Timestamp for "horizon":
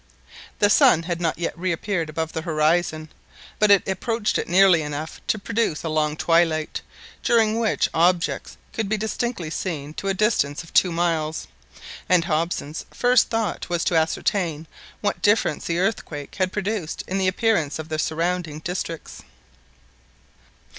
2.41-3.09